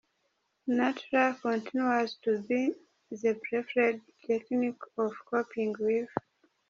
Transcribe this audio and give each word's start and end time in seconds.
Natural 0.65 1.35
continues 1.35 2.15
to 2.23 2.39
be 2.49 2.73
the 3.11 3.39
preferred 3.47 4.01
technique 4.27 4.81
of 4.97 5.13
coping 5.29 5.75
with. 5.79 6.09